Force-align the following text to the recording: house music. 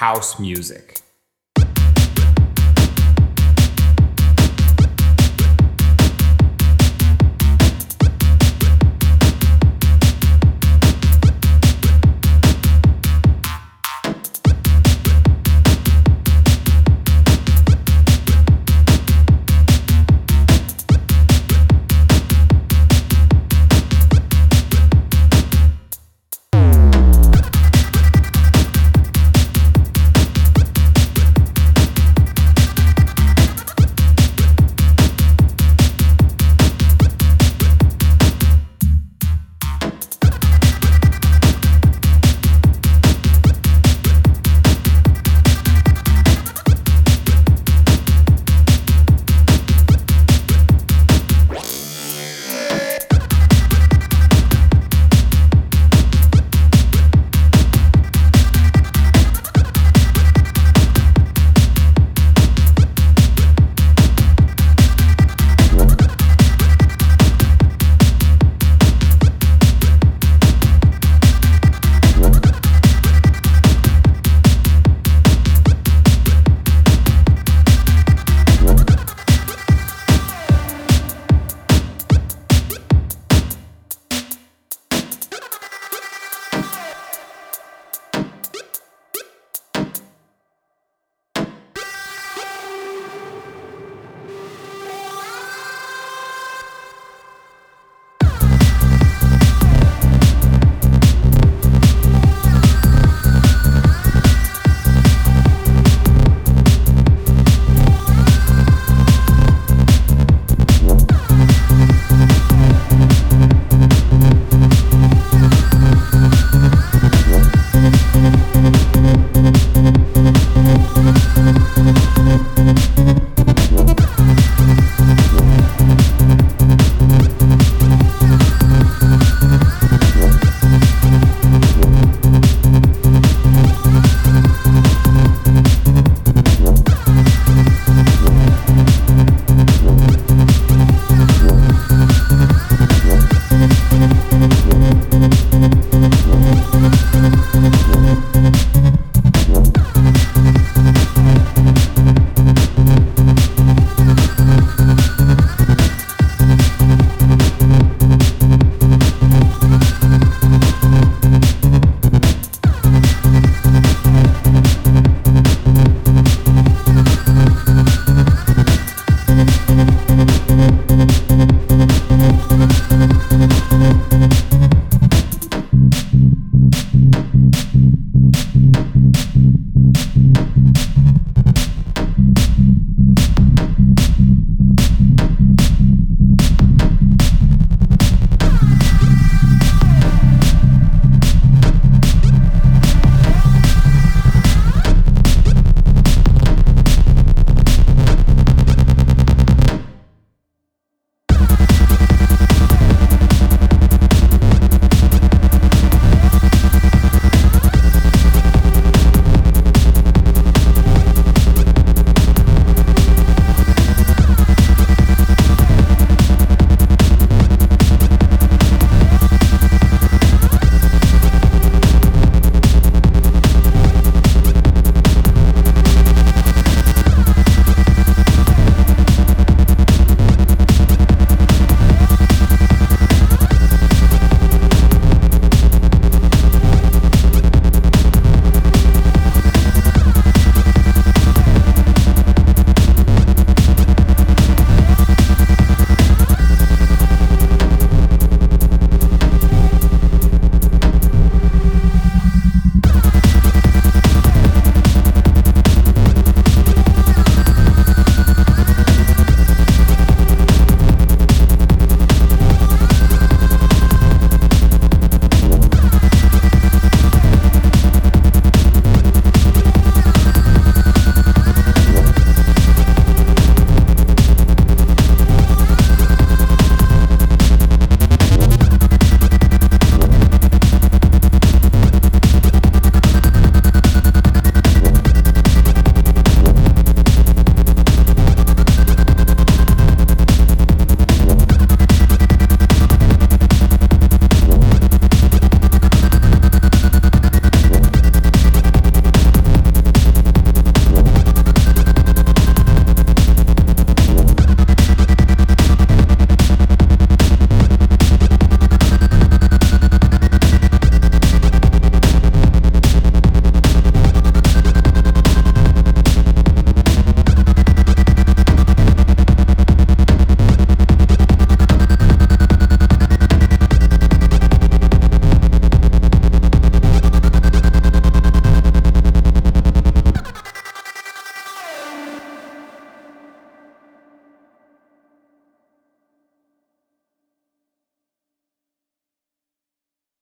house 0.00 0.38
music. 0.38 1.02